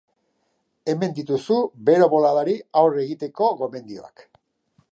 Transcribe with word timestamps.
Hemen 0.93 1.11
dituzu 1.19 1.57
bero 1.89 2.07
boladari 2.13 2.55
aurre 2.81 2.99
egiteko 3.05 3.51
gomendioak. 3.61 4.25